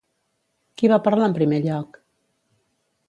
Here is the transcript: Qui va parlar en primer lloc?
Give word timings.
Qui 0.79 0.89
va 0.93 0.99
parlar 1.07 1.29
en 1.33 1.35
primer 1.37 1.59
lloc? 1.67 2.01